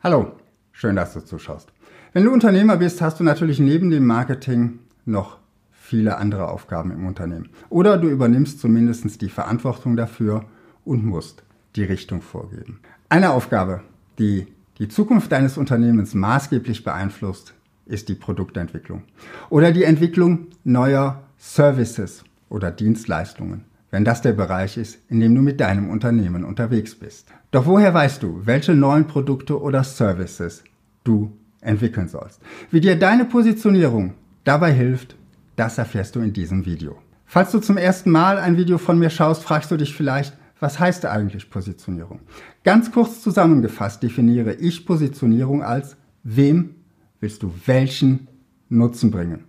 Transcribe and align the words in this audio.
Hallo, 0.00 0.30
schön, 0.70 0.94
dass 0.94 1.12
du 1.12 1.24
zuschaust. 1.24 1.72
Wenn 2.12 2.22
du 2.22 2.32
Unternehmer 2.32 2.76
bist, 2.76 3.02
hast 3.02 3.18
du 3.18 3.24
natürlich 3.24 3.58
neben 3.58 3.90
dem 3.90 4.06
Marketing 4.06 4.78
noch 5.04 5.38
viele 5.72 6.18
andere 6.18 6.50
Aufgaben 6.50 6.92
im 6.92 7.04
Unternehmen. 7.04 7.48
Oder 7.68 7.98
du 7.98 8.08
übernimmst 8.08 8.60
zumindest 8.60 9.20
die 9.20 9.28
Verantwortung 9.28 9.96
dafür 9.96 10.44
und 10.84 11.04
musst 11.04 11.42
die 11.74 11.82
Richtung 11.82 12.22
vorgeben. 12.22 12.78
Eine 13.08 13.30
Aufgabe, 13.32 13.80
die 14.20 14.46
die 14.78 14.86
Zukunft 14.86 15.32
deines 15.32 15.58
Unternehmens 15.58 16.14
maßgeblich 16.14 16.84
beeinflusst, 16.84 17.54
ist 17.84 18.08
die 18.08 18.14
Produktentwicklung 18.14 19.02
oder 19.50 19.72
die 19.72 19.82
Entwicklung 19.82 20.46
neuer 20.62 21.24
Services 21.38 22.22
oder 22.48 22.70
Dienstleistungen, 22.70 23.64
wenn 23.90 24.04
das 24.04 24.22
der 24.22 24.32
Bereich 24.32 24.76
ist, 24.76 24.98
in 25.08 25.20
dem 25.20 25.34
du 25.34 25.40
mit 25.40 25.60
deinem 25.60 25.90
Unternehmen 25.90 26.44
unterwegs 26.44 26.94
bist. 26.94 27.28
Doch 27.50 27.66
woher 27.66 27.94
weißt 27.94 28.22
du, 28.22 28.42
welche 28.44 28.74
neuen 28.74 29.06
Produkte 29.06 29.60
oder 29.60 29.84
Services 29.84 30.62
du 31.04 31.32
entwickeln 31.60 32.08
sollst? 32.08 32.40
Wie 32.70 32.80
dir 32.80 32.98
deine 32.98 33.24
Positionierung 33.24 34.14
dabei 34.44 34.72
hilft, 34.72 35.16
das 35.56 35.78
erfährst 35.78 36.16
du 36.16 36.20
in 36.20 36.32
diesem 36.32 36.66
Video. 36.66 36.98
Falls 37.24 37.50
du 37.50 37.58
zum 37.58 37.76
ersten 37.76 38.10
Mal 38.10 38.38
ein 38.38 38.56
Video 38.56 38.78
von 38.78 38.98
mir 38.98 39.10
schaust, 39.10 39.42
fragst 39.42 39.70
du 39.70 39.76
dich 39.76 39.94
vielleicht, 39.94 40.36
was 40.60 40.78
heißt 40.78 41.06
eigentlich 41.06 41.50
Positionierung? 41.50 42.20
Ganz 42.64 42.90
kurz 42.90 43.22
zusammengefasst 43.22 44.02
definiere 44.02 44.54
ich 44.54 44.86
Positionierung 44.86 45.62
als, 45.62 45.96
wem 46.22 46.74
willst 47.20 47.42
du 47.42 47.52
welchen 47.66 48.28
Nutzen 48.68 49.10
bringen? 49.10 49.44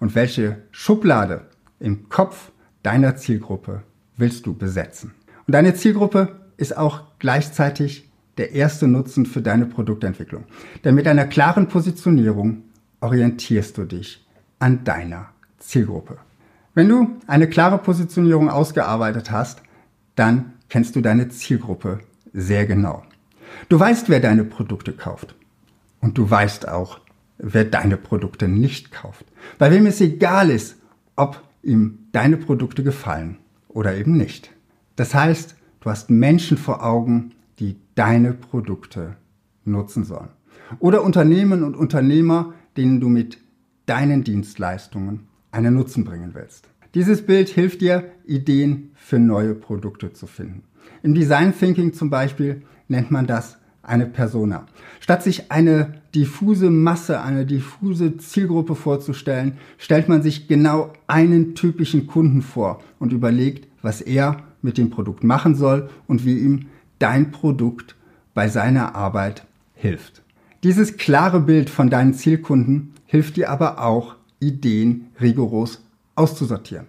Und 0.00 0.14
welche 0.14 0.62
Schublade 0.70 1.46
im 1.80 2.08
Kopf 2.08 2.52
deiner 2.88 3.16
Zielgruppe 3.16 3.82
willst 4.16 4.46
du 4.46 4.54
besetzen? 4.54 5.12
Und 5.46 5.52
deine 5.52 5.74
Zielgruppe 5.74 6.36
ist 6.56 6.74
auch 6.74 7.02
gleichzeitig 7.18 8.08
der 8.38 8.52
erste 8.52 8.88
Nutzen 8.88 9.26
für 9.26 9.42
deine 9.42 9.66
Produktentwicklung. 9.66 10.44
Denn 10.84 10.94
mit 10.94 11.06
einer 11.06 11.26
klaren 11.26 11.68
Positionierung 11.68 12.62
orientierst 13.02 13.76
du 13.76 13.84
dich 13.84 14.26
an 14.58 14.84
deiner 14.84 15.26
Zielgruppe. 15.58 16.16
Wenn 16.72 16.88
du 16.88 17.18
eine 17.26 17.46
klare 17.46 17.76
Positionierung 17.76 18.48
ausgearbeitet 18.48 19.30
hast, 19.30 19.60
dann 20.16 20.54
kennst 20.70 20.96
du 20.96 21.02
deine 21.02 21.28
Zielgruppe 21.28 21.98
sehr 22.32 22.64
genau. 22.64 23.02
Du 23.68 23.78
weißt, 23.78 24.08
wer 24.08 24.20
deine 24.20 24.44
Produkte 24.44 24.94
kauft. 24.94 25.34
Und 26.00 26.16
du 26.16 26.30
weißt 26.30 26.66
auch, 26.68 27.00
wer 27.36 27.66
deine 27.66 27.98
Produkte 27.98 28.48
nicht 28.48 28.92
kauft. 28.92 29.26
Bei 29.58 29.70
wem 29.70 29.84
es 29.84 30.00
egal 30.00 30.48
ist, 30.48 30.76
ob 31.16 31.42
ihm 31.68 32.08
deine 32.12 32.36
Produkte 32.36 32.82
gefallen 32.82 33.38
oder 33.68 33.96
eben 33.96 34.16
nicht. 34.16 34.50
Das 34.96 35.14
heißt, 35.14 35.58
Du 35.80 35.90
hast 35.90 36.10
Menschen 36.10 36.58
vor 36.58 36.84
Augen, 36.84 37.32
die 37.60 37.76
deine 37.94 38.32
Produkte 38.32 39.16
nutzen 39.64 40.04
sollen. 40.04 40.30
Oder 40.80 41.02
Unternehmen 41.02 41.62
und 41.62 41.76
Unternehmer, 41.76 42.54
denen 42.76 43.00
du 43.00 43.08
mit 43.08 43.38
deinen 43.86 44.24
Dienstleistungen 44.24 45.28
einen 45.50 45.74
Nutzen 45.74 46.04
bringen 46.04 46.32
willst. 46.34 46.68
Dieses 46.94 47.24
Bild 47.24 47.48
hilft 47.48 47.80
dir, 47.80 48.10
Ideen 48.26 48.90
für 48.94 49.18
neue 49.18 49.54
Produkte 49.54 50.12
zu 50.12 50.26
finden. 50.26 50.64
Im 51.02 51.14
Design 51.14 51.54
Thinking 51.56 51.92
zum 51.92 52.10
Beispiel 52.10 52.62
nennt 52.88 53.10
man 53.10 53.26
das 53.26 53.58
eine 53.88 54.06
Persona. 54.06 54.66
Statt 55.00 55.22
sich 55.22 55.50
eine 55.50 55.94
diffuse 56.14 56.70
Masse, 56.70 57.20
eine 57.20 57.46
diffuse 57.46 58.16
Zielgruppe 58.16 58.74
vorzustellen, 58.74 59.58
stellt 59.78 60.08
man 60.08 60.22
sich 60.22 60.48
genau 60.48 60.92
einen 61.06 61.54
typischen 61.54 62.06
Kunden 62.06 62.42
vor 62.42 62.80
und 62.98 63.12
überlegt, 63.12 63.68
was 63.82 64.00
er 64.00 64.42
mit 64.62 64.78
dem 64.78 64.90
Produkt 64.90 65.24
machen 65.24 65.54
soll 65.54 65.90
und 66.06 66.24
wie 66.24 66.38
ihm 66.38 66.66
dein 66.98 67.30
Produkt 67.30 67.96
bei 68.34 68.48
seiner 68.48 68.94
Arbeit 68.94 69.46
hilft. 69.74 70.22
Dieses 70.62 70.96
klare 70.96 71.40
Bild 71.40 71.70
von 71.70 71.88
deinen 71.88 72.14
Zielkunden 72.14 72.92
hilft 73.06 73.36
dir 73.36 73.50
aber 73.50 73.80
auch, 73.84 74.16
Ideen 74.40 75.06
rigoros 75.20 75.82
auszusortieren. 76.14 76.86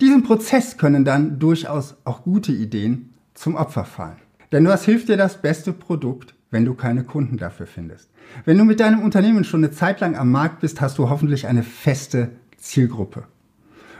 Diesem 0.00 0.22
Prozess 0.22 0.78
können 0.78 1.04
dann 1.04 1.38
durchaus 1.38 1.96
auch 2.04 2.22
gute 2.22 2.52
Ideen 2.52 3.10
zum 3.34 3.54
Opfer 3.54 3.84
fallen. 3.84 4.16
Denn 4.52 4.66
was 4.66 4.84
hilft 4.84 5.08
dir 5.08 5.16
das 5.16 5.40
beste 5.40 5.72
Produkt, 5.72 6.34
wenn 6.50 6.64
du 6.64 6.74
keine 6.74 7.04
Kunden 7.04 7.36
dafür 7.36 7.66
findest? 7.66 8.10
Wenn 8.44 8.58
du 8.58 8.64
mit 8.64 8.80
deinem 8.80 9.00
Unternehmen 9.00 9.44
schon 9.44 9.64
eine 9.64 9.72
Zeit 9.72 10.00
lang 10.00 10.16
am 10.16 10.30
Markt 10.30 10.60
bist, 10.60 10.80
hast 10.80 10.98
du 10.98 11.08
hoffentlich 11.08 11.46
eine 11.46 11.62
feste 11.62 12.30
Zielgruppe. 12.56 13.24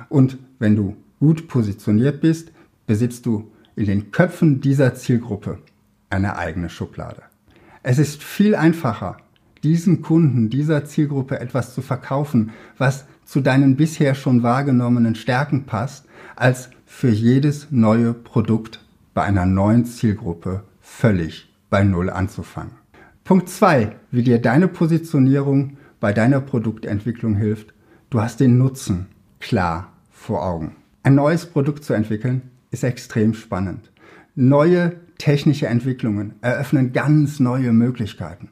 Und 0.08 0.38
wenn 0.58 0.76
du 0.76 0.96
gut 1.20 1.48
positioniert 1.48 2.20
bist, 2.20 2.52
besitzt 2.86 3.26
du 3.26 3.50
in 3.76 3.86
den 3.86 4.10
Köpfen 4.10 4.60
dieser 4.60 4.94
Zielgruppe 4.94 5.58
eine 6.10 6.36
eigene 6.36 6.68
Schublade. 6.68 7.22
Es 7.82 7.98
ist 7.98 8.22
viel 8.22 8.54
einfacher, 8.54 9.18
diesen 9.62 10.02
Kunden, 10.02 10.50
dieser 10.50 10.84
Zielgruppe 10.84 11.38
etwas 11.38 11.74
zu 11.74 11.82
verkaufen, 11.82 12.50
was 12.78 13.04
zu 13.24 13.40
deinen 13.40 13.76
bisher 13.76 14.14
schon 14.14 14.42
wahrgenommenen 14.42 15.14
Stärken 15.14 15.64
passt, 15.64 16.06
als 16.36 16.70
für 16.84 17.10
jedes 17.10 17.68
neue 17.70 18.12
Produkt 18.12 18.84
bei 19.14 19.22
einer 19.22 19.46
neuen 19.46 19.84
Zielgruppe 19.84 20.64
völlig 20.80 21.49
bei 21.70 21.84
Null 21.84 22.10
anzufangen. 22.10 22.72
Punkt 23.24 23.48
zwei, 23.48 23.96
wie 24.10 24.22
dir 24.22 24.40
deine 24.40 24.68
Positionierung 24.68 25.76
bei 26.00 26.12
deiner 26.12 26.40
Produktentwicklung 26.40 27.36
hilft. 27.36 27.72
Du 28.10 28.20
hast 28.20 28.40
den 28.40 28.58
Nutzen 28.58 29.06
klar 29.38 29.92
vor 30.10 30.44
Augen. 30.44 30.76
Ein 31.02 31.14
neues 31.14 31.46
Produkt 31.46 31.84
zu 31.84 31.92
entwickeln 31.92 32.42
ist 32.70 32.84
extrem 32.84 33.34
spannend. 33.34 33.90
Neue 34.34 34.96
technische 35.18 35.66
Entwicklungen 35.66 36.34
eröffnen 36.40 36.92
ganz 36.92 37.40
neue 37.40 37.72
Möglichkeiten. 37.72 38.48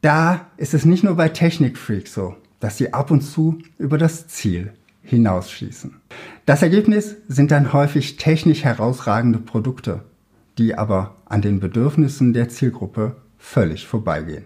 Da 0.00 0.46
ist 0.56 0.74
es 0.74 0.84
nicht 0.84 1.04
nur 1.04 1.16
bei 1.16 1.28
Technikfreaks 1.28 2.12
so, 2.12 2.36
dass 2.58 2.76
sie 2.76 2.92
ab 2.92 3.10
und 3.10 3.22
zu 3.22 3.58
über 3.78 3.98
das 3.98 4.28
Ziel 4.28 4.72
hinausschießen. 5.02 5.96
Das 6.46 6.62
Ergebnis 6.62 7.16
sind 7.28 7.50
dann 7.50 7.72
häufig 7.72 8.16
technisch 8.16 8.64
herausragende 8.64 9.38
Produkte, 9.38 10.04
die 10.60 10.76
aber 10.76 11.16
an 11.24 11.40
den 11.40 11.58
Bedürfnissen 11.58 12.34
der 12.34 12.50
Zielgruppe 12.50 13.16
völlig 13.38 13.86
vorbeigehen. 13.86 14.44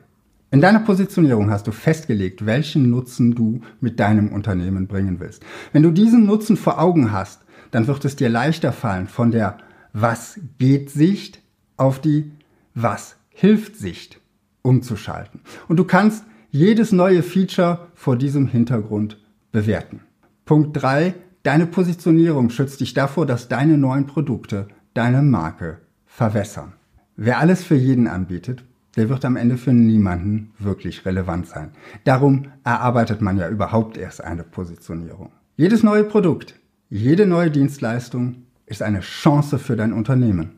In 0.53 0.61
deiner 0.61 0.79
Positionierung 0.79 1.51
hast 1.51 1.67
du 1.67 1.73
festgelegt, 1.73 2.47
welchen 2.47 2.89
Nutzen 2.89 3.35
du 3.35 3.61
mit 3.81 3.99
deinem 3.99 4.29
Unternehmen 4.29 4.87
bringen 4.87 5.19
willst. 5.19 5.45
Wenn 5.73 5.83
du 5.83 5.91
diesen 5.91 6.25
Nutzen 6.25 6.57
vor 6.57 6.81
Augen 6.81 7.11
hast, 7.11 7.43
dann 7.73 7.89
wird 7.89 8.05
es 8.05 8.15
dir 8.15 8.29
leichter 8.29 8.73
fallen, 8.73 9.09
von 9.09 9.33
der 9.33 9.59
Was 9.93 10.39
geht 10.59 10.91
Sicht 10.91 11.41
auf 11.77 12.01
die 12.01 12.31
Was 12.75 13.17
hilft 13.31 13.77
Sicht 13.77 14.21
umzuschalten. 14.63 15.41
Und 15.67 15.79
du 15.79 15.85
kannst 15.85 16.25
jedes 16.51 16.93
neue 16.93 17.25
Feature 17.25 17.89
vor 17.97 18.17
diesem 18.17 18.47
Hintergrund 18.47 19.21
bewerten. 19.51 20.03
Punkt 20.45 20.81
drei: 20.81 21.15
Deine 21.43 21.67
Positionierung 21.67 22.51
schützt 22.51 22.81
dich 22.81 22.95
davor, 22.95 23.27
dass 23.27 23.49
deine 23.49 23.77
neuen 23.77 24.07
Produkte 24.07 24.69
deine 24.95 25.23
Marke 25.23 25.79
verwässern. 26.15 26.75
Wer 27.17 27.41
alles 27.41 27.65
für 27.65 27.75
jeden 27.75 28.07
anbietet, 28.07 28.65
der 28.97 29.09
wird 29.09 29.25
am 29.25 29.35
Ende 29.35 29.57
für 29.57 29.73
niemanden 29.73 30.53
wirklich 30.61 31.05
relevant 31.05 31.49
sein. 31.49 31.73
Darum 32.05 32.53
erarbeitet 32.63 33.21
man 33.21 33.37
ja 33.37 33.49
überhaupt 33.49 33.97
erst 33.97 34.23
eine 34.23 34.45
Positionierung. 34.45 35.33
Jedes 35.57 35.83
neue 35.83 36.05
Produkt, 36.05 36.55
jede 36.89 37.27
neue 37.27 37.51
Dienstleistung 37.51 38.45
ist 38.65 38.81
eine 38.81 39.01
Chance 39.01 39.59
für 39.59 39.75
dein 39.75 39.93
Unternehmen 39.93 40.53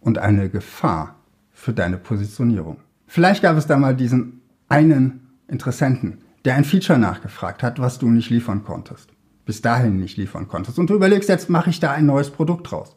und 0.00 0.18
eine 0.18 0.50
Gefahr 0.50 1.16
für 1.50 1.72
deine 1.72 1.96
Positionierung. 1.96 2.76
Vielleicht 3.06 3.40
gab 3.40 3.56
es 3.56 3.66
da 3.66 3.78
mal 3.78 3.96
diesen 3.96 4.42
einen 4.68 5.28
Interessenten, 5.48 6.18
der 6.44 6.56
ein 6.56 6.64
Feature 6.64 6.98
nachgefragt 6.98 7.62
hat, 7.62 7.78
was 7.78 7.98
du 7.98 8.10
nicht 8.10 8.28
liefern 8.28 8.64
konntest. 8.64 9.08
Bis 9.46 9.62
dahin 9.62 9.96
nicht 9.96 10.18
liefern 10.18 10.46
konntest. 10.46 10.78
Und 10.78 10.90
du 10.90 10.94
überlegst, 10.94 11.30
jetzt 11.30 11.48
mache 11.48 11.70
ich 11.70 11.80
da 11.80 11.90
ein 11.92 12.04
neues 12.04 12.28
Produkt 12.28 12.70
draus. 12.70 12.94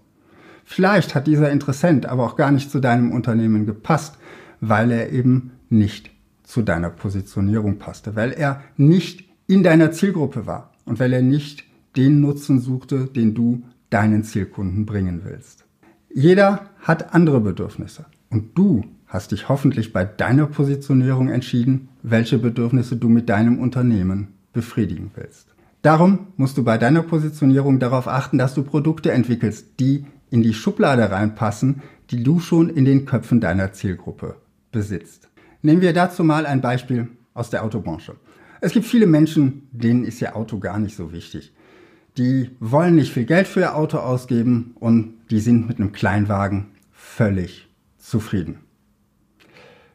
Vielleicht 0.63 1.15
hat 1.15 1.27
dieser 1.27 1.51
Interessent 1.51 2.05
aber 2.05 2.23
auch 2.23 2.35
gar 2.35 2.51
nicht 2.51 2.71
zu 2.71 2.79
deinem 2.79 3.11
Unternehmen 3.11 3.65
gepasst, 3.65 4.17
weil 4.61 4.91
er 4.91 5.11
eben 5.11 5.51
nicht 5.69 6.11
zu 6.43 6.61
deiner 6.61 6.89
Positionierung 6.89 7.77
passte, 7.77 8.15
weil 8.15 8.31
er 8.31 8.61
nicht 8.77 9.25
in 9.47 9.63
deiner 9.63 9.91
Zielgruppe 9.91 10.45
war 10.45 10.71
und 10.85 10.99
weil 10.99 11.13
er 11.13 11.21
nicht 11.21 11.65
den 11.95 12.21
Nutzen 12.21 12.59
suchte, 12.59 13.05
den 13.05 13.33
du 13.33 13.63
deinen 13.89 14.23
Zielkunden 14.23 14.85
bringen 14.85 15.21
willst. 15.23 15.65
Jeder 16.13 16.69
hat 16.79 17.13
andere 17.13 17.39
Bedürfnisse 17.41 18.05
und 18.29 18.57
du 18.57 18.85
hast 19.07 19.31
dich 19.31 19.49
hoffentlich 19.49 19.93
bei 19.93 20.05
deiner 20.05 20.47
Positionierung 20.47 21.29
entschieden, 21.29 21.89
welche 22.01 22.39
Bedürfnisse 22.39 22.97
du 22.97 23.09
mit 23.09 23.29
deinem 23.29 23.59
Unternehmen 23.59 24.29
befriedigen 24.53 25.11
willst. 25.15 25.53
Darum 25.83 26.27
musst 26.37 26.57
du 26.57 26.63
bei 26.63 26.77
deiner 26.77 27.03
Positionierung 27.03 27.79
darauf 27.79 28.07
achten, 28.07 28.37
dass 28.37 28.53
du 28.53 28.63
Produkte 28.63 29.11
entwickelst, 29.11 29.79
die 29.79 30.05
in 30.33 30.43
die 30.43 30.53
Schublade 30.53 31.11
reinpassen, 31.11 31.81
die 32.09 32.23
du 32.23 32.39
schon 32.39 32.69
in 32.69 32.85
den 32.85 33.05
Köpfen 33.05 33.39
deiner 33.39 33.71
Zielgruppe 33.71 34.35
besitzt. 34.71 35.29
Nehmen 35.61 35.81
wir 35.81 35.93
dazu 35.93 36.23
mal 36.23 36.45
ein 36.45 36.61
Beispiel 36.61 37.07
aus 37.33 37.49
der 37.49 37.63
Autobranche. 37.63 38.15
Es 38.59 38.73
gibt 38.73 38.85
viele 38.85 39.07
Menschen, 39.07 39.67
denen 39.71 40.03
ist 40.03 40.21
ihr 40.21 40.35
Auto 40.35 40.59
gar 40.59 40.79
nicht 40.79 40.95
so 40.95 41.13
wichtig 41.13 41.53
die 42.17 42.51
wollen 42.59 42.95
nicht 42.95 43.13
viel 43.13 43.25
Geld 43.25 43.47
für 43.47 43.61
ihr 43.61 43.75
Auto 43.75 43.97
ausgeben 43.97 44.75
und 44.79 45.15
die 45.31 45.39
sind 45.39 45.67
mit 45.67 45.79
einem 45.79 45.91
Kleinwagen 45.91 46.67
völlig 46.91 47.67
zufrieden. 47.97 48.59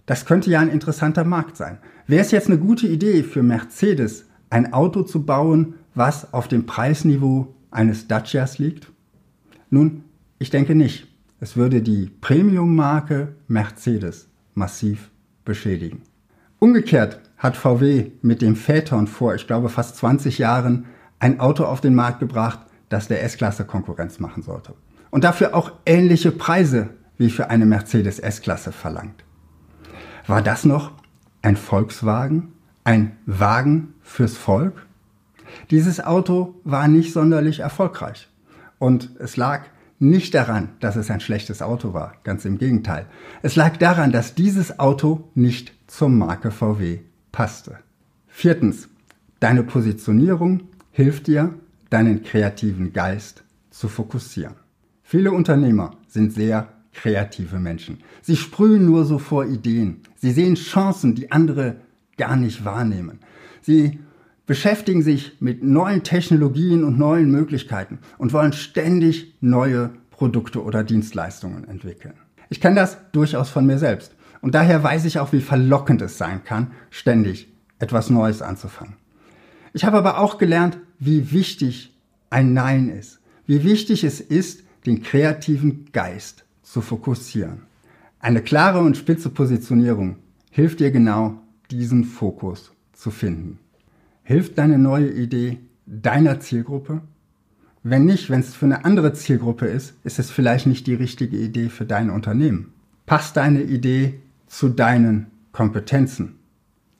Das 0.06 0.24
könnte 0.24 0.50
ja 0.50 0.60
ein 0.60 0.70
interessanter 0.70 1.24
Markt 1.24 1.56
sein. 1.56 1.78
Wäre 2.06 2.22
es 2.22 2.30
jetzt 2.30 2.48
eine 2.48 2.58
gute 2.58 2.86
Idee 2.86 3.22
für 3.22 3.42
Mercedes, 3.42 4.24
ein 4.50 4.72
Auto 4.72 5.02
zu 5.02 5.24
bauen, 5.24 5.74
was 5.94 6.32
auf 6.32 6.48
dem 6.48 6.64
Preisniveau 6.64 7.54
eines 7.70 8.08
Dacias 8.08 8.58
liegt? 8.58 8.90
Nun, 9.70 10.04
ich 10.38 10.50
denke 10.50 10.74
nicht. 10.74 11.08
Es 11.40 11.56
würde 11.56 11.82
die 11.82 12.10
Premium-Marke 12.20 13.34
Mercedes 13.46 14.28
massiv 14.54 15.10
beschädigen. 15.44 16.02
Umgekehrt 16.58 17.20
hat 17.36 17.56
VW 17.56 18.10
mit 18.22 18.42
dem 18.42 18.56
Phaeton 18.56 19.06
vor, 19.06 19.34
ich 19.34 19.46
glaube, 19.46 19.68
fast 19.68 19.96
20 19.96 20.38
Jahren 20.38 20.86
ein 21.20 21.38
Auto 21.38 21.64
auf 21.64 21.80
den 21.80 21.94
Markt 21.94 22.20
gebracht, 22.20 22.60
das 22.88 23.08
der 23.08 23.22
S-Klasse 23.22 23.64
Konkurrenz 23.64 24.18
machen 24.18 24.42
sollte. 24.42 24.74
Und 25.10 25.24
dafür 25.24 25.54
auch 25.54 25.72
ähnliche 25.86 26.32
Preise 26.32 26.90
wie 27.16 27.30
für 27.30 27.50
eine 27.50 27.66
Mercedes 27.66 28.18
S-Klasse 28.18 28.72
verlangt. 28.72 29.24
War 30.26 30.42
das 30.42 30.64
noch 30.64 30.92
ein 31.42 31.56
Volkswagen? 31.56 32.52
Ein 32.84 33.16
Wagen 33.26 33.94
fürs 34.02 34.36
Volk? 34.36 34.86
Dieses 35.70 36.00
Auto 36.00 36.54
war 36.64 36.88
nicht 36.88 37.12
sonderlich 37.12 37.60
erfolgreich. 37.60 38.28
Und 38.78 39.10
es 39.18 39.36
lag 39.36 39.62
nicht 39.98 40.34
daran, 40.34 40.70
dass 40.80 40.96
es 40.96 41.10
ein 41.10 41.20
schlechtes 41.20 41.62
Auto 41.62 41.92
war, 41.92 42.14
ganz 42.24 42.44
im 42.44 42.58
Gegenteil. 42.58 43.06
Es 43.42 43.56
lag 43.56 43.76
daran, 43.76 44.12
dass 44.12 44.34
dieses 44.34 44.78
Auto 44.78 45.28
nicht 45.34 45.72
zur 45.86 46.08
Marke 46.08 46.50
VW 46.50 47.00
passte. 47.32 47.78
Viertens, 48.28 48.88
deine 49.40 49.64
Positionierung 49.64 50.62
hilft 50.92 51.26
dir, 51.26 51.54
deinen 51.90 52.22
kreativen 52.22 52.92
Geist 52.92 53.42
zu 53.70 53.88
fokussieren. 53.88 54.54
Viele 55.02 55.32
Unternehmer 55.32 55.92
sind 56.06 56.32
sehr 56.32 56.68
kreative 56.92 57.58
Menschen. 57.58 57.98
Sie 58.22 58.36
sprühen 58.36 58.84
nur 58.84 59.04
so 59.04 59.18
vor 59.18 59.46
Ideen. 59.46 60.00
Sie 60.16 60.32
sehen 60.32 60.56
Chancen, 60.56 61.14
die 61.14 61.32
andere 61.32 61.76
gar 62.16 62.36
nicht 62.36 62.64
wahrnehmen. 62.64 63.20
Sie 63.62 64.00
beschäftigen 64.48 65.02
sich 65.02 65.36
mit 65.40 65.62
neuen 65.62 66.02
Technologien 66.02 66.82
und 66.82 66.98
neuen 66.98 67.30
Möglichkeiten 67.30 67.98
und 68.16 68.32
wollen 68.32 68.54
ständig 68.54 69.34
neue 69.42 69.90
Produkte 70.10 70.64
oder 70.64 70.82
Dienstleistungen 70.82 71.68
entwickeln. 71.68 72.14
Ich 72.48 72.60
kenne 72.60 72.76
das 72.76 72.96
durchaus 73.12 73.50
von 73.50 73.66
mir 73.66 73.78
selbst. 73.78 74.16
Und 74.40 74.54
daher 74.54 74.82
weiß 74.82 75.04
ich 75.04 75.18
auch, 75.18 75.32
wie 75.32 75.42
verlockend 75.42 76.00
es 76.00 76.16
sein 76.16 76.44
kann, 76.44 76.72
ständig 76.88 77.48
etwas 77.78 78.08
Neues 78.08 78.40
anzufangen. 78.40 78.94
Ich 79.74 79.84
habe 79.84 79.98
aber 79.98 80.18
auch 80.18 80.38
gelernt, 80.38 80.78
wie 80.98 81.30
wichtig 81.30 81.94
ein 82.30 82.54
Nein 82.54 82.88
ist. 82.88 83.20
Wie 83.46 83.64
wichtig 83.64 84.02
es 84.02 84.18
ist, 84.18 84.62
den 84.86 85.02
kreativen 85.02 85.90
Geist 85.92 86.44
zu 86.62 86.80
fokussieren. 86.80 87.64
Eine 88.18 88.40
klare 88.40 88.78
und 88.80 88.96
spitze 88.96 89.28
Positionierung 89.28 90.16
hilft 90.50 90.80
dir 90.80 90.90
genau, 90.90 91.34
diesen 91.70 92.04
Fokus 92.04 92.72
zu 92.94 93.10
finden. 93.10 93.58
Hilft 94.28 94.58
deine 94.58 94.78
neue 94.78 95.10
Idee 95.10 95.58
deiner 95.86 96.38
Zielgruppe? 96.38 97.00
Wenn 97.82 98.04
nicht, 98.04 98.28
wenn 98.28 98.40
es 98.40 98.54
für 98.54 98.66
eine 98.66 98.84
andere 98.84 99.14
Zielgruppe 99.14 99.64
ist, 99.64 99.94
ist 100.04 100.18
es 100.18 100.30
vielleicht 100.30 100.66
nicht 100.66 100.86
die 100.86 100.92
richtige 100.92 101.38
Idee 101.38 101.70
für 101.70 101.86
dein 101.86 102.10
Unternehmen. 102.10 102.74
Passt 103.06 103.38
deine 103.38 103.62
Idee 103.62 104.20
zu 104.46 104.68
deinen 104.68 105.28
Kompetenzen? 105.52 106.34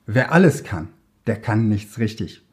Wer 0.07 0.33
alles 0.33 0.65
kann, 0.65 0.89
der 1.27 1.37
kann 1.37 1.69
nichts 1.69 1.99
richtig. 1.99 2.47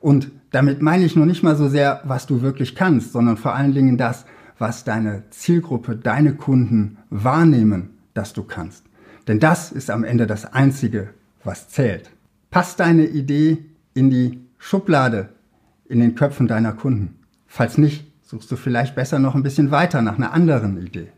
Und 0.00 0.30
damit 0.52 0.80
meine 0.80 1.04
ich 1.04 1.16
nur 1.16 1.26
nicht 1.26 1.42
mal 1.42 1.54
so 1.54 1.68
sehr, 1.68 2.00
was 2.04 2.26
du 2.26 2.40
wirklich 2.40 2.74
kannst, 2.74 3.12
sondern 3.12 3.36
vor 3.36 3.54
allen 3.54 3.74
Dingen 3.74 3.98
das, 3.98 4.24
was 4.58 4.84
deine 4.84 5.24
Zielgruppe, 5.28 5.96
deine 5.96 6.34
Kunden 6.34 6.96
wahrnehmen, 7.10 7.90
dass 8.14 8.32
du 8.32 8.42
kannst. 8.44 8.84
Denn 9.28 9.38
das 9.38 9.70
ist 9.70 9.90
am 9.90 10.02
Ende 10.02 10.26
das 10.26 10.46
Einzige, 10.46 11.10
was 11.44 11.68
zählt. 11.68 12.10
Passt 12.50 12.80
deine 12.80 13.04
Idee 13.04 13.66
in 13.94 14.10
die 14.10 14.40
Schublade 14.58 15.30
in 15.86 16.00
den 16.00 16.14
Köpfen 16.14 16.46
deiner 16.46 16.72
Kunden? 16.72 17.16
Falls 17.46 17.78
nicht, 17.78 18.12
suchst 18.22 18.50
du 18.50 18.56
vielleicht 18.56 18.94
besser 18.94 19.18
noch 19.18 19.34
ein 19.34 19.42
bisschen 19.42 19.70
weiter 19.70 20.02
nach 20.02 20.16
einer 20.16 20.32
anderen 20.32 20.76
Idee. 20.84 21.08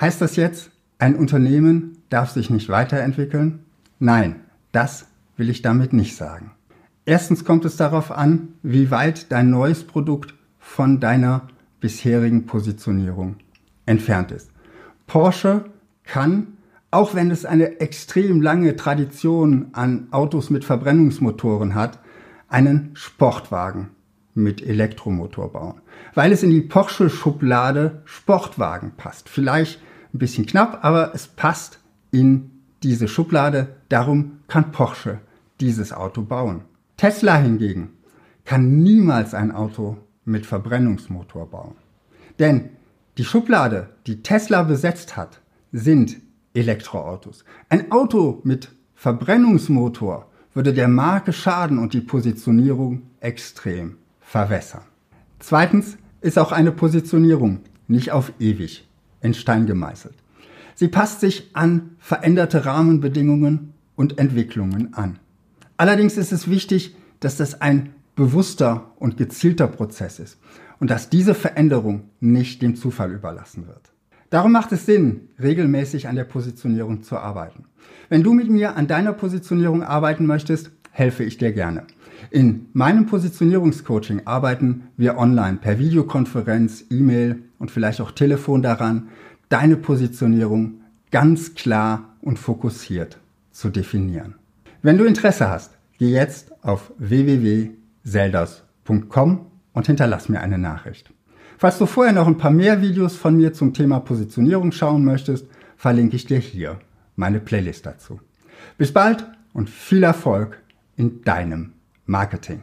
Heißt 0.00 0.20
das 0.20 0.36
jetzt, 0.36 0.70
ein 0.98 1.16
Unternehmen 1.16 1.98
darf 2.08 2.30
sich 2.30 2.50
nicht 2.50 2.68
weiterentwickeln? 2.68 3.60
Nein, 3.98 4.36
das 4.70 5.06
will 5.36 5.50
ich 5.50 5.62
damit 5.62 5.92
nicht 5.92 6.16
sagen. 6.16 6.52
Erstens 7.04 7.44
kommt 7.44 7.64
es 7.64 7.76
darauf 7.76 8.12
an, 8.12 8.48
wie 8.62 8.90
weit 8.90 9.32
dein 9.32 9.50
neues 9.50 9.84
Produkt 9.84 10.34
von 10.58 11.00
deiner 11.00 11.48
bisherigen 11.80 12.46
Positionierung 12.46 13.36
entfernt 13.86 14.30
ist. 14.30 14.50
Porsche 15.08 15.64
kann, 16.04 16.58
auch 16.92 17.14
wenn 17.14 17.30
es 17.30 17.44
eine 17.44 17.80
extrem 17.80 18.40
lange 18.40 18.76
Tradition 18.76 19.70
an 19.72 20.06
Autos 20.12 20.50
mit 20.50 20.64
Verbrennungsmotoren 20.64 21.74
hat, 21.74 21.98
einen 22.52 22.90
Sportwagen 22.94 23.90
mit 24.34 24.62
Elektromotor 24.62 25.52
bauen, 25.52 25.80
weil 26.14 26.32
es 26.32 26.42
in 26.42 26.50
die 26.50 26.60
Porsche-Schublade 26.60 28.02
Sportwagen 28.04 28.92
passt. 28.96 29.28
Vielleicht 29.28 29.80
ein 30.14 30.18
bisschen 30.18 30.46
knapp, 30.46 30.84
aber 30.84 31.14
es 31.14 31.28
passt 31.28 31.80
in 32.10 32.50
diese 32.82 33.08
Schublade. 33.08 33.76
Darum 33.88 34.40
kann 34.48 34.72
Porsche 34.72 35.20
dieses 35.60 35.92
Auto 35.92 36.22
bauen. 36.22 36.62
Tesla 36.96 37.36
hingegen 37.36 37.90
kann 38.44 38.82
niemals 38.82 39.34
ein 39.34 39.52
Auto 39.52 39.98
mit 40.24 40.46
Verbrennungsmotor 40.46 41.50
bauen. 41.50 41.76
Denn 42.38 42.70
die 43.18 43.24
Schublade, 43.24 43.90
die 44.06 44.22
Tesla 44.22 44.62
besetzt 44.62 45.16
hat, 45.16 45.40
sind 45.72 46.16
Elektroautos. 46.54 47.44
Ein 47.68 47.92
Auto 47.92 48.40
mit 48.44 48.70
Verbrennungsmotor 48.94 50.31
würde 50.54 50.72
der 50.72 50.88
Marke 50.88 51.32
schaden 51.32 51.78
und 51.78 51.94
die 51.94 52.00
Positionierung 52.00 53.02
extrem 53.20 53.96
verwässern. 54.20 54.82
Zweitens 55.38 55.96
ist 56.20 56.38
auch 56.38 56.52
eine 56.52 56.72
Positionierung 56.72 57.60
nicht 57.88 58.12
auf 58.12 58.32
ewig 58.38 58.88
in 59.20 59.34
Stein 59.34 59.66
gemeißelt. 59.66 60.14
Sie 60.74 60.88
passt 60.88 61.20
sich 61.20 61.50
an 61.52 61.96
veränderte 61.98 62.64
Rahmenbedingungen 62.64 63.74
und 63.96 64.18
Entwicklungen 64.18 64.94
an. 64.94 65.18
Allerdings 65.76 66.16
ist 66.16 66.32
es 66.32 66.48
wichtig, 66.48 66.96
dass 67.20 67.36
das 67.36 67.60
ein 67.60 67.94
bewusster 68.14 68.92
und 68.96 69.16
gezielter 69.16 69.68
Prozess 69.68 70.18
ist 70.18 70.38
und 70.80 70.90
dass 70.90 71.10
diese 71.10 71.34
Veränderung 71.34 72.10
nicht 72.20 72.62
dem 72.62 72.76
Zufall 72.76 73.12
überlassen 73.12 73.66
wird. 73.66 73.91
Darum 74.32 74.50
macht 74.50 74.72
es 74.72 74.86
Sinn, 74.86 75.28
regelmäßig 75.42 76.08
an 76.08 76.16
der 76.16 76.24
Positionierung 76.24 77.02
zu 77.02 77.18
arbeiten. 77.18 77.66
Wenn 78.08 78.22
du 78.22 78.32
mit 78.32 78.48
mir 78.48 78.76
an 78.76 78.86
deiner 78.86 79.12
Positionierung 79.12 79.82
arbeiten 79.82 80.24
möchtest, 80.24 80.70
helfe 80.90 81.22
ich 81.22 81.36
dir 81.36 81.52
gerne. 81.52 81.82
In 82.30 82.68
meinem 82.72 83.04
Positionierungscoaching 83.04 84.22
arbeiten 84.24 84.84
wir 84.96 85.18
online 85.18 85.58
per 85.58 85.78
Videokonferenz, 85.78 86.86
E-Mail 86.88 87.42
und 87.58 87.70
vielleicht 87.70 88.00
auch 88.00 88.12
Telefon 88.12 88.62
daran, 88.62 89.10
deine 89.50 89.76
Positionierung 89.76 90.80
ganz 91.10 91.54
klar 91.54 92.16
und 92.22 92.38
fokussiert 92.38 93.18
zu 93.50 93.68
definieren. 93.68 94.36
Wenn 94.80 94.96
du 94.96 95.04
Interesse 95.04 95.50
hast, 95.50 95.72
geh 95.98 96.08
jetzt 96.08 96.52
auf 96.64 96.90
www.selders.com 96.96 99.46
und 99.74 99.86
hinterlass 99.86 100.30
mir 100.30 100.40
eine 100.40 100.56
Nachricht. 100.56 101.11
Falls 101.62 101.78
du 101.78 101.86
vorher 101.86 102.12
noch 102.12 102.26
ein 102.26 102.38
paar 102.38 102.50
mehr 102.50 102.82
Videos 102.82 103.14
von 103.14 103.36
mir 103.36 103.52
zum 103.52 103.72
Thema 103.72 104.00
Positionierung 104.00 104.72
schauen 104.72 105.04
möchtest, 105.04 105.46
verlinke 105.76 106.16
ich 106.16 106.24
dir 106.26 106.40
hier 106.40 106.80
meine 107.14 107.38
Playlist 107.38 107.86
dazu. 107.86 108.18
Bis 108.78 108.92
bald 108.92 109.24
und 109.52 109.70
viel 109.70 110.02
Erfolg 110.02 110.60
in 110.96 111.22
deinem 111.22 111.74
Marketing. 112.04 112.62